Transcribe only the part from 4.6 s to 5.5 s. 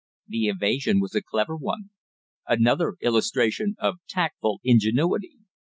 ingenuity.